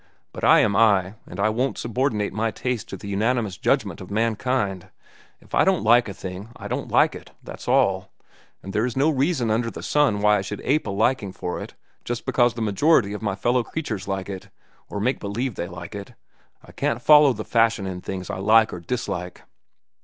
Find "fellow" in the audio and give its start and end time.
13.35-13.63